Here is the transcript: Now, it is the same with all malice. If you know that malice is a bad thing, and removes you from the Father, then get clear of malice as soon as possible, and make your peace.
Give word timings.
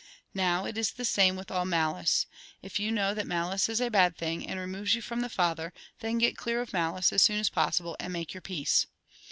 Now, 0.33 0.65
it 0.65 0.79
is 0.79 0.91
the 0.93 1.05
same 1.05 1.35
with 1.35 1.51
all 1.51 1.63
malice. 1.63 2.25
If 2.63 2.79
you 2.79 2.91
know 2.91 3.13
that 3.13 3.27
malice 3.27 3.69
is 3.69 3.79
a 3.79 3.89
bad 3.91 4.17
thing, 4.17 4.47
and 4.47 4.59
removes 4.59 4.95
you 4.95 5.01
from 5.03 5.21
the 5.21 5.29
Father, 5.29 5.73
then 5.99 6.17
get 6.17 6.35
clear 6.35 6.59
of 6.59 6.73
malice 6.73 7.13
as 7.13 7.21
soon 7.21 7.39
as 7.39 7.51
possible, 7.51 7.95
and 7.99 8.11
make 8.11 8.33
your 8.33 8.41
peace. 8.41 8.87